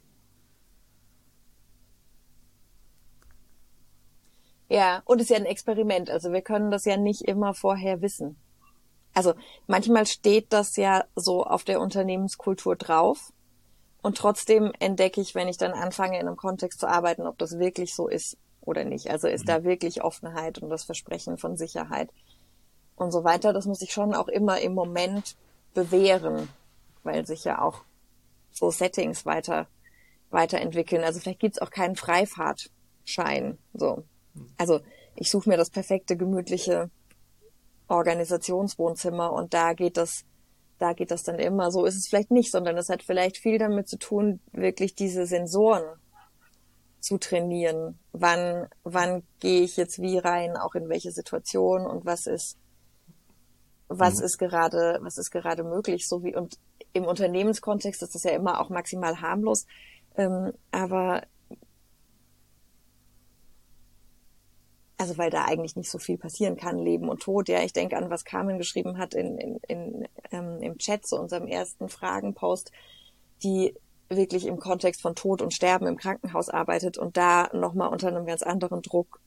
Ja, 4.67 5.01
und 5.05 5.19
es 5.19 5.24
ist 5.24 5.29
ja 5.31 5.38
ein 5.38 5.45
Experiment. 5.45 6.09
Also 6.12 6.31
wir 6.31 6.41
können 6.41 6.69
das 6.69 6.86
ja 6.86 6.95
nicht 6.98 7.21
immer 7.24 7.53
vorher 7.53 8.01
wissen. 8.01 8.36
Also 9.13 9.34
manchmal 9.68 10.06
steht 10.06 10.54
das 10.54 10.75
ja 10.75 11.04
so 11.16 11.44
auf 11.44 11.63
der 11.63 11.82
Unternehmenskultur 11.82 12.75
drauf. 12.75 13.34
Und 14.01 14.18
trotzdem 14.18 14.72
entdecke 14.80 15.20
ich, 15.20 15.36
wenn 15.36 15.50
ich 15.50 15.58
dann 15.58 15.74
anfange, 15.74 16.20
in 16.20 16.28
einem 16.28 16.38
Kontext 16.38 16.80
zu 16.80 16.88
arbeiten, 16.88 17.28
ob 17.28 17.38
das 17.38 17.60
wirklich 17.60 17.94
so 17.94 18.08
ist 18.08 18.38
oder 18.62 18.86
nicht. 18.86 19.10
Also 19.10 19.28
ist 19.28 19.44
mhm. 19.44 19.48
da 19.48 19.63
wirklich 19.63 20.04
Offenheit 20.04 20.60
und 20.60 20.70
das 20.70 20.84
Versprechen 20.84 21.38
von 21.38 21.58
Sicherheit 21.58 22.10
und 22.96 23.12
so 23.12 23.24
weiter. 23.24 23.51
Das 23.51 23.66
muss 23.66 23.82
ich 23.82 23.92
schon 23.92 24.13
auch 24.13 24.28
immer 24.28 24.62
im 24.62 24.74
Moment 24.74 25.36
bewähren, 25.74 26.48
weil 27.04 27.25
sich 27.25 27.44
ja 27.44 27.62
auch 27.62 27.82
so 28.51 28.72
Settings 28.72 29.25
weiter 29.25 29.68
weiterentwickeln. 30.30 31.04
Also 31.04 31.20
vielleicht 31.20 31.39
gibt's 31.39 31.60
auch 31.60 31.72
keinen 31.72 31.96
Freifahrtschein. 31.96 33.58
So. 33.74 34.04
Also 34.58 34.80
ich 35.16 35.32
suche 35.32 35.50
mir 35.50 35.58
das 35.58 35.70
perfekte, 35.70 36.16
gemütliche 36.16 36.89
Organisationswohnzimmer 37.89 39.34
und 39.34 39.53
da 39.53 39.74
geht 39.74 39.98
das, 39.98 40.24
da 40.77 40.93
geht 40.93 41.12
das 41.12 41.24
dann 41.24 41.39
immer. 41.39 41.72
So 41.72 41.86
ist 41.86 41.96
es 41.96 42.08
vielleicht 42.08 42.31
nicht, 42.31 42.51
sondern 42.51 42.77
es 42.77 42.89
hat 42.89 43.03
vielleicht 43.03 43.38
viel 43.38 43.58
damit 43.58 43.89
zu 43.89 43.98
tun, 43.98 44.39
wirklich 44.51 44.96
diese 44.96 45.25
Sensoren 45.25 45.84
zu 47.00 47.17
trainieren. 47.17 48.00
Wann, 48.12 48.67
wann 48.84 49.24
gehe 49.39 49.62
ich 49.62 49.77
jetzt 49.77 50.01
wie 50.01 50.17
rein, 50.17 50.55
auch 50.58 50.75
in 50.75 50.89
welche 50.89 51.12
Situation 51.12 51.86
und 51.86 52.05
was 52.05 52.27
ist, 52.27 52.58
was 53.88 54.19
mhm. 54.19 54.25
ist 54.25 54.38
gerade, 54.38 55.00
was 55.01 55.17
ist 55.17 55.31
gerade 55.31 55.63
möglich, 55.63 56.08
so 56.08 56.24
wie, 56.24 56.36
und 56.36 56.58
im 56.93 57.05
Unternehmenskontext 57.05 58.01
ist 58.03 58.15
das 58.15 58.24
ja 58.24 58.31
immer 58.31 58.60
auch 58.60 58.69
maximal 58.69 59.22
harmlos. 59.22 59.65
Ähm, 60.15 60.53
aber 60.72 61.24
also 65.00 65.18
weil 65.18 65.29
da 65.29 65.46
eigentlich 65.46 65.77
nicht 65.77 65.89
so 65.89 65.98
viel 65.98 66.18
passieren 66.18 66.58
kann, 66.58 66.77
Leben 66.77 67.08
und 67.10 67.22
Tod. 67.22 67.48
Ja, 67.48 67.63
ich 67.63 67.72
denke 67.72 67.96
an, 67.96 68.10
was 68.10 68.25
Carmen 68.25 68.58
geschrieben 68.58 68.98
hat 68.98 69.13
in, 69.13 69.38
in, 69.38 69.58
in, 69.68 70.08
ähm, 70.32 70.62
im 70.62 70.77
Chat 70.77 71.08
zu 71.08 71.15
unserem 71.15 71.48
ersten 71.48 71.88
Fragenpost, 71.88 72.72
die 73.41 73.74
wirklich 74.10 74.46
im 74.46 74.60
Kontext 74.60 75.01
von 75.01 75.15
Tod 75.15 75.41
und 75.41 75.53
Sterben 75.53 75.88
im 75.88 75.96
Krankenhaus 75.96 76.50
arbeitet 76.50 76.98
und 76.98 77.15
da 77.15 77.50
nochmal 77.53 77.89
unter 77.89 78.10
einem 78.10 78.25
ganz 78.25 78.44
anderen 78.44 78.82
Druck 78.82 79.22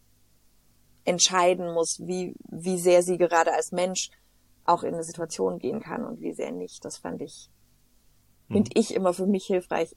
entscheiden 1.04 1.72
muss, 1.72 2.00
wie, 2.00 2.34
wie 2.50 2.78
sehr 2.78 3.02
sie 3.02 3.16
gerade 3.16 3.54
als 3.54 3.72
Mensch 3.72 4.10
auch 4.64 4.82
in 4.82 4.92
eine 4.92 5.04
Situation 5.04 5.58
gehen 5.58 5.80
kann 5.80 6.04
und 6.04 6.20
wie 6.20 6.34
sehr 6.34 6.52
nicht. 6.52 6.84
Das 6.84 6.98
fand 6.98 7.22
ich, 7.22 7.48
hm. 8.48 8.56
finde 8.56 8.70
ich 8.74 8.94
immer 8.94 9.14
für 9.14 9.26
mich 9.26 9.46
hilfreich 9.46 9.96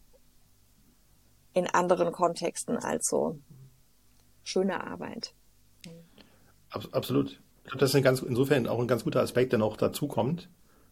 in 1.53 1.67
anderen 1.67 2.13
Kontexten 2.13 2.77
als 2.77 3.08
so 3.10 3.39
schöne 4.44 4.82
Arbeit. 4.82 5.34
Absolut. 6.91 7.39
Ich 7.63 7.72
glaube, 7.72 7.79
das 7.79 7.89
ist 7.89 7.96
ein 7.96 8.03
ganz, 8.03 8.22
insofern 8.22 8.67
auch 8.67 8.79
ein 8.79 8.88
ganz 8.88 9.03
guter 9.03 9.22
Aspekt, 9.22 9.51
der 9.51 9.60
noch 9.60 9.77
dazu 9.77 10.08
kommt, 10.08 10.50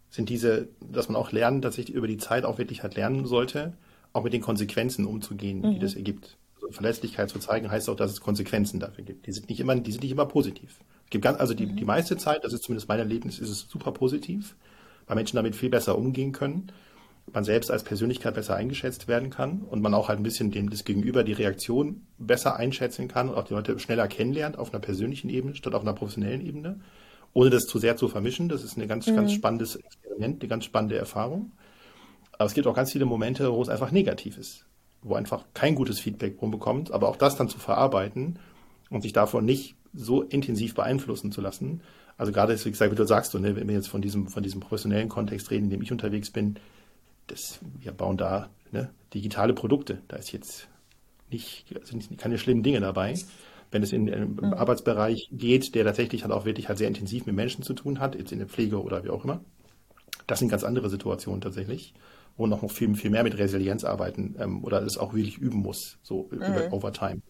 sind 0.10 0.30
diese, 0.30 0.70
dass 0.80 1.10
man 1.10 1.16
auch 1.16 1.32
lernen, 1.32 1.62
dass 1.62 1.78
ich 1.78 1.90
über 1.90 2.08
die 2.08 2.18
Zeit 2.18 2.46
auch 2.46 2.58
wirklich 2.58 2.84
halt 2.84 2.96
lernen 2.96 3.26
sollte, 3.26 3.74
auch 4.12 4.24
mit 4.24 4.34
den 4.34 4.42
Konsequenzen 4.42 5.06
umzugehen, 5.06 5.62
mhm. 5.62 5.74
die 5.74 5.80
das 5.80 5.96
ergibt. 5.96 6.38
Also 6.56 6.72
Verlässlichkeit 6.72 7.30
zu 7.30 7.40
zeigen 7.40 7.70
heißt 7.70 7.90
auch, 7.90 7.96
dass 7.96 8.12
es 8.12 8.22
Konsequenzen 8.22 8.80
dafür 8.80 9.04
gibt. 9.04 9.28
Die 9.28 9.32
sind 9.32 9.50
nicht 9.50 9.60
immer, 9.60 9.76
die 9.76 9.92
sind 9.92 10.04
nicht 10.04 10.12
immer 10.12 10.26
positiv. 10.26 10.80
Es 11.06 11.10
gibt 11.10 11.24
ganz, 11.24 11.40
also 11.40 11.54
die, 11.54 11.66
mhm. 11.66 11.76
die 11.76 11.86
meiste 11.86 12.18
Zeit, 12.18 12.44
das 12.44 12.54
ist 12.54 12.64
zumindest 12.64 12.88
mein 12.88 13.00
Erlebnis, 13.00 13.40
ist 13.40 13.50
es 13.50 13.68
super 13.70 13.92
positiv, 13.92 14.56
weil 15.08 15.16
Menschen 15.16 15.36
damit 15.36 15.56
viel 15.56 15.70
besser 15.70 15.98
umgehen 15.98 16.32
können 16.32 16.72
man 17.32 17.44
selbst 17.44 17.72
als 17.72 17.84
Persönlichkeit 17.84 18.36
besser 18.36 18.56
eingeschätzt 18.56 19.08
werden 19.08 19.30
kann 19.30 19.62
und 19.62 19.82
man 19.82 19.94
auch 19.94 20.10
halt 20.10 20.20
ein 20.20 20.24
bisschen 20.24 20.52
dem, 20.52 20.70
das 20.70 20.84
Gegenüber, 20.84 21.24
die 21.24 21.34
Reaktion 21.34 22.06
besser 22.18 22.58
einschätzen 22.58 23.08
kann 23.08 23.30
und 23.30 23.36
auch 23.36 23.46
die 23.46 23.54
Leute 23.54 23.78
schneller 23.80 24.08
kennenlernt 24.08 24.58
auf 24.58 24.74
einer 24.74 24.82
persönlichen 24.82 25.30
Ebene 25.30 25.56
statt 25.56 25.74
auf 25.74 25.84
einer 25.84 25.94
professionellen 25.94 26.46
Ebene, 26.46 26.80
ohne 27.34 27.50
das 27.50 27.64
zu 27.64 27.80
sehr 27.80 27.96
zu 27.96 28.08
vermischen. 28.08 28.50
Das 28.50 28.64
ist 28.64 28.78
ein 28.78 28.88
ganz, 28.88 29.08
mhm. 29.08 29.16
ganz 29.16 29.32
spannendes 29.32 29.76
Experiment, 29.76 30.42
eine 30.42 30.50
ganz 30.50 30.66
spannende 30.66 30.98
Erfahrung. 30.98 31.52
Aber 32.34 32.46
es 32.46 32.54
gibt 32.54 32.68
auch 32.68 32.76
ganz 32.76 32.92
viele 32.92 33.06
Momente, 33.06 33.52
wo 33.54 33.62
es 33.62 33.70
einfach 33.70 33.92
negativ 33.92 34.38
ist, 34.38 34.66
wo 35.02 35.16
einfach 35.16 35.46
kein 35.54 35.76
gutes 35.76 36.00
Feedback 36.00 36.42
rumbekommt, 36.42 36.92
aber 36.92 37.08
auch 37.08 37.16
das 37.16 37.36
dann 37.36 37.48
zu 37.48 37.58
verarbeiten 37.58 38.40
und 38.90 39.02
sich 39.02 39.14
davon 39.14 39.46
nicht 39.46 39.76
so 39.94 40.24
intensiv 40.24 40.76
beeinflussen 40.76 41.32
zu 41.32 41.42
lassen. 41.42 41.82
Also 42.18 42.32
gerade, 42.32 42.54
wie 42.64 42.70
gesagt, 42.70 42.92
wie 42.92 42.96
du 42.96 43.06
sagst, 43.06 43.34
ne, 43.36 43.56
wenn 43.56 43.68
wir 43.68 43.76
jetzt 43.76 43.88
von 43.88 44.02
diesem, 44.02 44.28
von 44.28 44.44
diesem 44.44 44.60
professionellen 44.60 45.10
Kontext 45.10 45.50
reden, 45.52 45.66
in 45.66 45.70
dem 45.72 45.82
ich 45.82 45.92
unterwegs 45.92 46.32
bin, 46.32 46.58
das, 47.28 47.60
wir 47.80 47.92
bauen 47.92 48.18
da 48.18 48.50
ne, 48.72 48.90
digitale 49.14 49.54
Produkte. 49.54 50.02
Da 50.08 50.18
ist 50.18 50.32
jetzt 50.32 50.68
nicht, 51.30 51.66
sind 51.84 52.18
keine 52.18 52.38
schlimmen 52.38 52.64
Dinge 52.64 52.80
dabei. 52.80 53.16
Wenn 53.72 53.82
es 53.82 53.92
in 53.92 54.12
einem 54.14 54.36
mhm. 54.36 54.54
Arbeitsbereich 54.54 55.30
geht, 55.32 55.74
der 55.74 55.84
tatsächlich 55.84 56.24
halt 56.24 56.32
auch 56.32 56.46
wirklich 56.46 56.68
halt 56.68 56.78
sehr 56.78 56.88
intensiv 56.88 57.26
mit 57.26 57.36
Menschen 57.36 57.64
zu 57.64 57.74
tun 57.74 58.00
hat, 58.00 58.16
jetzt 58.16 58.32
in 58.32 58.40
der 58.40 58.48
Pflege 58.48 58.82
oder 58.82 59.04
wie 59.04 59.10
auch 59.10 59.24
immer, 59.24 59.42
das 60.28 60.40
sind 60.40 60.50
ganz 60.50 60.64
andere 60.64 60.90
Situationen 60.90 61.42
tatsächlich, 61.42 61.94
wo 62.38 62.46
noch 62.46 62.70
viel, 62.70 62.94
viel 62.96 63.10
mehr 63.10 63.24
mit 63.24 63.38
Resilienz 63.38 63.84
arbeiten 63.84 64.36
ähm, 64.40 64.64
oder 64.64 64.82
es 64.84 64.98
auch 64.98 65.14
wirklich 65.14 65.38
üben 65.38 65.60
muss, 65.60 65.98
so 66.04 66.30
mhm. 66.32 66.38
über 66.38 66.72
Overtime. 66.72 67.22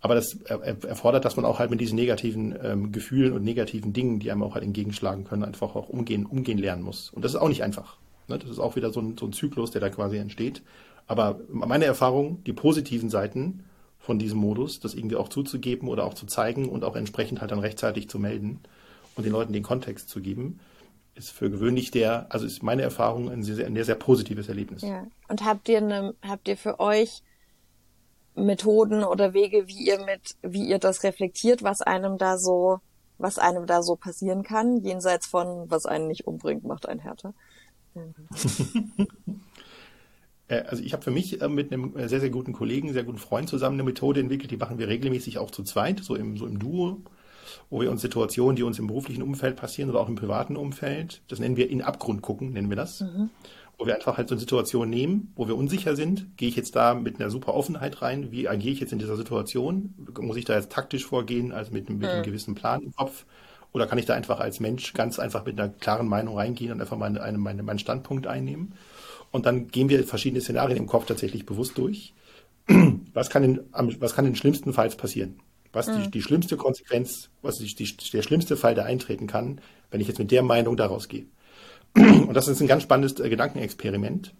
Aber 0.00 0.14
das 0.14 0.34
erfordert, 0.42 1.24
dass 1.24 1.36
man 1.36 1.44
auch 1.44 1.58
halt 1.58 1.70
mit 1.70 1.80
diesen 1.80 1.96
negativen 1.96 2.56
ähm, 2.62 2.92
Gefühlen 2.92 3.32
und 3.32 3.42
negativen 3.42 3.92
Dingen, 3.92 4.20
die 4.20 4.30
einem 4.30 4.44
auch 4.44 4.54
halt 4.54 4.64
entgegenschlagen 4.64 5.24
können, 5.24 5.42
einfach 5.42 5.74
auch 5.74 5.88
umgehen, 5.88 6.24
umgehen 6.24 6.58
lernen 6.58 6.82
muss. 6.82 7.10
Und 7.10 7.24
das 7.24 7.32
ist 7.32 7.40
auch 7.40 7.48
nicht 7.48 7.64
einfach. 7.64 7.98
Ne? 8.28 8.38
Das 8.38 8.50
ist 8.50 8.58
auch 8.58 8.76
wieder 8.76 8.92
so 8.92 9.00
ein, 9.00 9.16
so 9.18 9.26
ein 9.26 9.32
Zyklus, 9.32 9.70
der 9.70 9.80
da 9.80 9.88
quasi 9.88 10.16
entsteht. 10.16 10.62
Aber 11.06 11.40
meine 11.48 11.84
Erfahrung, 11.84 12.42
die 12.44 12.52
positiven 12.52 13.10
Seiten 13.10 13.64
von 13.98 14.18
diesem 14.18 14.38
Modus, 14.38 14.80
das 14.80 14.94
irgendwie 14.94 15.16
auch 15.16 15.28
zuzugeben 15.28 15.88
oder 15.88 16.04
auch 16.04 16.14
zu 16.14 16.26
zeigen 16.26 16.68
und 16.68 16.84
auch 16.84 16.96
entsprechend 16.96 17.40
halt 17.40 17.50
dann 17.50 17.58
rechtzeitig 17.58 18.08
zu 18.08 18.18
melden 18.18 18.60
und 19.14 19.24
den 19.24 19.32
Leuten 19.32 19.52
den 19.52 19.62
Kontext 19.62 20.08
zu 20.08 20.20
geben, 20.20 20.60
ist 21.14 21.30
für 21.30 21.50
gewöhnlich 21.50 21.90
der, 21.90 22.26
also 22.28 22.44
ist 22.44 22.62
meine 22.62 22.82
Erfahrung 22.82 23.30
ein 23.30 23.42
sehr, 23.42 23.56
sehr, 23.56 23.84
sehr 23.84 23.94
positives 23.94 24.48
Erlebnis. 24.48 24.82
Ja. 24.82 25.06
Und 25.28 25.44
habt 25.44 25.68
ihr 25.68 25.78
eine, 25.78 26.14
habt 26.22 26.46
ihr 26.46 26.56
für 26.56 26.78
euch 26.78 27.22
Methoden 28.34 29.02
oder 29.02 29.32
Wege, 29.32 29.66
wie 29.66 29.86
ihr 29.86 30.04
mit, 30.04 30.36
wie 30.42 30.68
ihr 30.68 30.78
das 30.78 31.02
reflektiert, 31.02 31.62
was 31.62 31.80
einem 31.80 32.18
da 32.18 32.36
so, 32.36 32.80
was 33.18 33.38
einem 33.38 33.66
da 33.66 33.82
so 33.82 33.96
passieren 33.96 34.42
kann, 34.42 34.82
jenseits 34.82 35.26
von, 35.26 35.70
was 35.70 35.86
einen 35.86 36.06
nicht 36.06 36.26
umbringt, 36.26 36.64
macht 36.64 36.86
einen 36.86 37.00
härter? 37.00 37.32
Äh, 40.48 40.62
also 40.68 40.82
ich 40.82 40.92
habe 40.92 41.02
für 41.02 41.10
mich 41.10 41.40
äh, 41.40 41.48
mit 41.48 41.72
einem 41.72 41.96
äh, 41.96 42.08
sehr, 42.08 42.20
sehr 42.20 42.30
guten 42.30 42.52
Kollegen, 42.52 42.92
sehr 42.92 43.04
guten 43.04 43.18
Freund 43.18 43.48
zusammen 43.48 43.76
eine 43.76 43.84
Methode 43.84 44.20
entwickelt, 44.20 44.50
die 44.50 44.56
machen 44.56 44.78
wir 44.78 44.88
regelmäßig 44.88 45.38
auch 45.38 45.50
zu 45.50 45.62
zweit, 45.62 46.00
so 46.00 46.14
im, 46.14 46.36
so 46.36 46.46
im 46.46 46.58
Duo, 46.58 47.02
wo 47.70 47.80
wir 47.80 47.90
uns 47.90 48.02
Situationen, 48.02 48.56
die 48.56 48.62
uns 48.62 48.78
im 48.78 48.86
beruflichen 48.86 49.22
Umfeld 49.22 49.56
passieren 49.56 49.90
oder 49.90 50.00
auch 50.00 50.08
im 50.08 50.14
privaten 50.14 50.56
Umfeld, 50.56 51.22
das 51.28 51.38
nennen 51.38 51.56
wir 51.56 51.70
in 51.70 51.82
Abgrund 51.82 52.22
gucken, 52.22 52.52
nennen 52.52 52.68
wir 52.68 52.76
das, 52.76 53.00
mhm. 53.00 53.30
wo 53.78 53.86
wir 53.86 53.94
einfach 53.94 54.18
halt 54.18 54.28
so 54.28 54.34
eine 54.34 54.40
Situation 54.40 54.88
nehmen, 54.88 55.32
wo 55.36 55.48
wir 55.48 55.56
unsicher 55.56 55.96
sind, 55.96 56.36
gehe 56.36 56.48
ich 56.48 56.56
jetzt 56.56 56.76
da 56.76 56.94
mit 56.94 57.20
einer 57.20 57.30
super 57.30 57.54
Offenheit 57.54 58.02
rein, 58.02 58.30
wie 58.30 58.48
agiere 58.48 58.74
ich 58.74 58.80
jetzt 58.80 58.92
in 58.92 58.98
dieser 58.98 59.16
Situation, 59.16 59.94
muss 60.20 60.36
ich 60.36 60.44
da 60.44 60.54
jetzt 60.54 60.70
taktisch 60.70 61.06
vorgehen, 61.06 61.52
also 61.52 61.72
mit, 61.72 61.88
mit 61.88 61.98
mhm. 61.98 62.04
einem 62.04 62.22
gewissen 62.22 62.54
Plan 62.54 62.82
im 62.82 62.94
Kopf, 62.94 63.24
oder 63.76 63.86
kann 63.86 63.98
ich 63.98 64.06
da 64.06 64.14
einfach 64.14 64.40
als 64.40 64.58
Mensch 64.58 64.94
ganz 64.94 65.18
einfach 65.18 65.44
mit 65.44 65.60
einer 65.60 65.68
klaren 65.68 66.08
Meinung 66.08 66.38
reingehen 66.38 66.72
und 66.72 66.80
einfach 66.80 66.96
meine, 66.96 67.22
eine, 67.22 67.36
meine, 67.36 67.62
meinen 67.62 67.78
Standpunkt 67.78 68.26
einnehmen? 68.26 68.72
Und 69.32 69.44
dann 69.44 69.68
gehen 69.68 69.90
wir 69.90 70.02
verschiedene 70.04 70.40
Szenarien 70.40 70.78
im 70.78 70.86
Kopf 70.86 71.04
tatsächlich 71.04 71.44
bewusst 71.44 71.76
durch. 71.76 72.14
Was 73.12 73.28
kann 73.28 73.44
in, 73.44 73.60
was 74.00 74.14
kann 74.14 74.26
in 74.26 74.34
schlimmstenfalls 74.34 74.96
passieren? 74.96 75.40
Was 75.72 75.86
die, 75.86 75.92
mhm. 75.92 76.10
die 76.10 76.22
schlimmste 76.22 76.56
Konsequenz, 76.56 77.28
was 77.42 77.56
die, 77.56 77.74
die, 77.74 78.10
der 78.12 78.22
schlimmste 78.22 78.56
Fall, 78.56 78.74
der 78.74 78.86
eintreten 78.86 79.26
kann, 79.26 79.60
wenn 79.90 80.00
ich 80.00 80.08
jetzt 80.08 80.18
mit 80.18 80.30
der 80.30 80.42
Meinung 80.42 80.76
daraus 80.76 81.08
gehe? 81.08 81.26
Und 81.94 82.34
das 82.34 82.48
ist 82.48 82.60
ein 82.60 82.66
ganz 82.66 82.82
spannendes 82.82 83.20
äh, 83.20 83.28
Gedankenexperiment, 83.28 84.34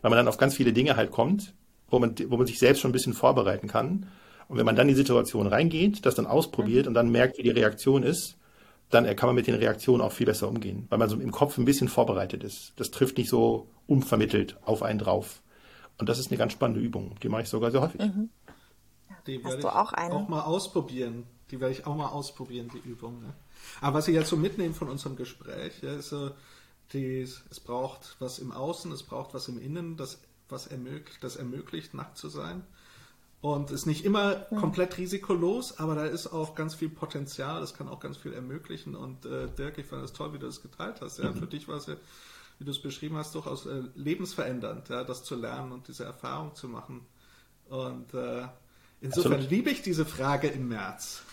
weil 0.00 0.10
man 0.10 0.18
dann 0.18 0.28
auf 0.28 0.36
ganz 0.36 0.54
viele 0.54 0.72
Dinge 0.72 0.96
halt 0.96 1.10
kommt, 1.10 1.54
wo 1.88 1.98
man, 1.98 2.14
wo 2.28 2.36
man 2.36 2.46
sich 2.46 2.58
selbst 2.58 2.80
schon 2.80 2.90
ein 2.90 2.94
bisschen 2.94 3.14
vorbereiten 3.14 3.68
kann. 3.68 4.06
Und 4.48 4.58
wenn 4.58 4.66
man 4.66 4.76
dann 4.76 4.88
in 4.88 4.94
die 4.94 5.00
Situation 5.00 5.46
reingeht, 5.46 6.04
das 6.04 6.14
dann 6.14 6.26
ausprobiert 6.26 6.84
mhm. 6.84 6.88
und 6.88 6.94
dann 6.94 7.10
merkt, 7.10 7.38
wie 7.38 7.42
die 7.42 7.50
Reaktion 7.50 8.02
ist, 8.02 8.36
dann 8.92 9.04
kann 9.16 9.28
man 9.28 9.34
mit 9.34 9.46
den 9.46 9.54
Reaktionen 9.54 10.02
auch 10.02 10.12
viel 10.12 10.26
besser 10.26 10.48
umgehen, 10.48 10.86
weil 10.90 10.98
man 10.98 11.08
so 11.08 11.18
im 11.18 11.32
Kopf 11.32 11.56
ein 11.56 11.64
bisschen 11.64 11.88
vorbereitet 11.88 12.44
ist. 12.44 12.74
Das 12.76 12.90
trifft 12.90 13.16
nicht 13.16 13.30
so 13.30 13.68
unvermittelt 13.86 14.58
auf 14.64 14.82
einen 14.82 14.98
drauf. 14.98 15.42
Und 15.98 16.08
das 16.08 16.18
ist 16.18 16.30
eine 16.30 16.38
ganz 16.38 16.52
spannende 16.52 16.80
Übung. 16.80 17.14
Die 17.22 17.28
mache 17.28 17.42
ich 17.42 17.48
sogar 17.48 17.70
sehr 17.70 17.80
häufig. 17.80 18.00
Mhm. 18.00 18.28
Die 19.26 19.42
werde 19.42 19.58
ich 19.58 19.64
auch, 19.64 19.92
auch, 19.92 20.28
mal 20.28 20.42
ausprobieren. 20.42 21.24
Die 21.50 21.60
werde 21.60 21.72
ich 21.72 21.86
auch 21.86 21.96
mal 21.96 22.08
ausprobieren, 22.08 22.70
die 22.74 22.88
Übung. 22.88 23.20
Ne? 23.22 23.32
Aber 23.80 23.98
was 23.98 24.08
ich 24.08 24.14
jetzt 24.14 24.28
so 24.28 24.36
mitnehme 24.36 24.74
von 24.74 24.88
unserem 24.88 25.16
Gespräch, 25.16 25.82
ja, 25.82 25.94
ist 25.94 26.08
so, 26.08 26.30
die, 26.92 27.20
es 27.20 27.60
braucht 27.60 28.16
was 28.18 28.38
im 28.38 28.52
Außen, 28.52 28.92
es 28.92 29.02
braucht 29.02 29.32
was 29.32 29.48
im 29.48 29.58
Innen, 29.58 29.96
das, 29.96 30.20
was 30.48 30.66
ermöglicht, 30.66 31.22
das 31.22 31.36
ermöglicht, 31.36 31.94
nackt 31.94 32.18
zu 32.18 32.28
sein. 32.28 32.64
Und 33.42 33.72
ist 33.72 33.86
nicht 33.86 34.04
immer 34.04 34.46
ja. 34.52 34.58
komplett 34.60 34.98
risikolos, 34.98 35.80
aber 35.80 35.96
da 35.96 36.06
ist 36.06 36.28
auch 36.28 36.54
ganz 36.54 36.76
viel 36.76 36.88
Potenzial, 36.88 37.60
das 37.60 37.74
kann 37.74 37.88
auch 37.88 37.98
ganz 37.98 38.16
viel 38.16 38.32
ermöglichen. 38.32 38.94
Und 38.94 39.26
äh, 39.26 39.48
Dirk, 39.48 39.78
ich 39.78 39.86
fand 39.86 40.04
es 40.04 40.12
toll, 40.12 40.32
wie 40.32 40.38
du 40.38 40.46
das 40.46 40.62
geteilt 40.62 41.00
hast. 41.00 41.18
Ja, 41.18 41.30
mhm. 41.30 41.34
Für 41.34 41.46
dich 41.48 41.66
war 41.66 41.76
es 41.76 41.86
ja, 41.86 41.96
wie 42.60 42.64
du 42.64 42.70
es 42.70 42.80
beschrieben 42.80 43.16
hast, 43.16 43.34
durchaus 43.34 43.66
äh, 43.66 43.82
lebensverändernd, 43.96 44.88
ja, 44.90 45.02
das 45.02 45.24
zu 45.24 45.34
lernen 45.34 45.72
und 45.72 45.88
diese 45.88 46.04
Erfahrung 46.04 46.54
zu 46.54 46.68
machen. 46.68 47.04
Und 47.68 48.14
äh, 48.14 48.46
insofern 49.00 49.32
Absolut. 49.32 49.50
liebe 49.50 49.70
ich 49.70 49.82
diese 49.82 50.04
Frage 50.04 50.46
im 50.46 50.68
März. 50.68 51.24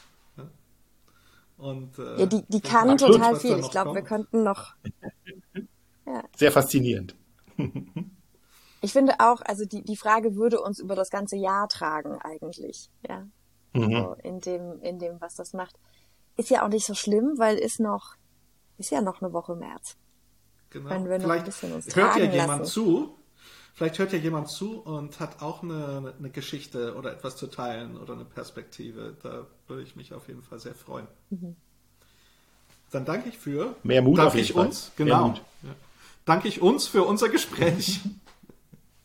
Und, 1.59 1.99
äh, 1.99 2.21
ja, 2.21 2.25
die, 2.25 2.43
die 2.47 2.61
kann 2.61 2.97
total 2.97 3.35
viel. 3.35 3.59
Ich 3.59 3.69
glaube, 3.69 3.93
wir 3.93 4.01
könnten 4.01 4.43
noch. 4.43 4.73
Ja. 6.05 6.23
Sehr 6.35 6.51
faszinierend. 6.51 7.15
ich 8.81 8.93
finde 8.93 9.15
auch, 9.19 9.41
also 9.41 9.65
die, 9.65 9.83
die 9.83 9.98
Frage 9.98 10.36
würde 10.36 10.62
uns 10.62 10.79
über 10.79 10.95
das 10.95 11.09
ganze 11.09 11.36
Jahr 11.36 11.67
tragen 11.67 12.17
eigentlich. 12.21 12.89
Ja. 13.07 13.27
Mhm. 13.74 13.91
So 13.91 14.15
in 14.24 14.39
dem, 14.39 14.81
in 14.81 15.00
dem, 15.00 15.19
was 15.21 15.36
das 15.36 15.53
macht. 15.53 15.75
Ist 16.38 16.50
ja 16.50 16.63
auch 16.63 16.69
nicht 16.69 16.86
so 16.86 16.93
schlimm, 16.93 17.33
weil 17.38 17.57
ist 17.57 17.79
noch, 17.79 18.15
ist 18.77 18.91
ja 18.91 19.01
noch 19.01 19.21
eine 19.21 19.33
Woche 19.33 19.55
März. 19.55 19.98
Genau. 20.69 20.89
Wenn 20.89 21.09
wir 21.09 21.19
Vielleicht 21.19 21.48
noch 21.48 21.63
ein 21.63 21.74
uns 21.74 21.95
hört 21.95 22.15
ja 22.17 22.25
jemand 22.25 22.59
lassen. 22.62 22.71
zu. 22.71 23.15
Vielleicht 23.74 24.00
hört 24.00 24.12
ja 24.13 24.19
jemand 24.19 24.50
zu 24.50 24.79
und 24.81 25.19
hat 25.19 25.41
auch 25.41 25.63
eine, 25.63 26.13
eine 26.17 26.29
Geschichte 26.29 26.95
oder 26.95 27.13
etwas 27.13 27.38
zu 27.38 27.48
teilen 27.48 27.98
oder 27.98 28.13
eine 28.13 28.25
Perspektive. 28.25 29.15
Da 29.24 29.45
würde 29.67 29.83
ich 29.83 29.95
mich 29.95 30.13
auf 30.13 30.27
jeden 30.27 30.43
Fall 30.43 30.59
sehr 30.59 30.75
freuen. 30.75 31.07
Mhm. 31.29 31.55
Dann 32.91 33.05
danke 33.05 33.29
ich 33.29 33.38
für. 33.38 33.75
Mehr 33.83 34.01
Mut 34.01 34.17
danke 34.17 34.27
auf 34.27 34.36
jeden 34.36 34.45
ich 34.45 34.53
Fall. 34.53 34.65
uns. 34.67 34.91
Genau. 34.95 35.27
Ja. 35.63 35.69
Danke 36.25 36.48
ich 36.48 36.62
uns 36.62 36.88
für 36.88 37.03
unser 37.03 37.29
Gespräch. 37.29 38.01